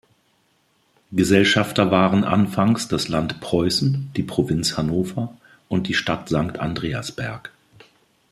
Gesellschafter 1.11 1.91
waren 1.91 2.23
anfangs 2.23 2.87
das 2.87 3.07
Land 3.07 3.39
Preußen, 3.39 4.09
die 4.15 4.23
Provinz 4.23 4.75
Hannover 4.75 5.37
und 5.69 5.87
die 5.87 5.93
Stadt 5.93 6.27
Sankt 6.27 6.57
Andreasberg. 6.57 7.51